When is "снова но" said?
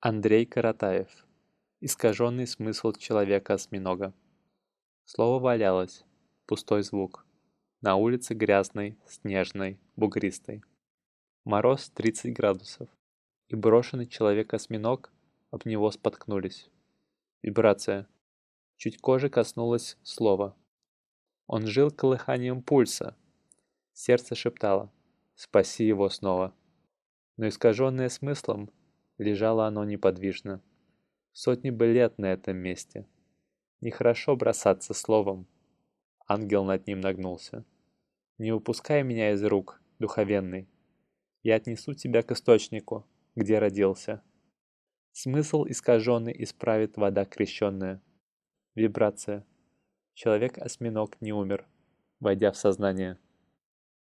26.08-27.48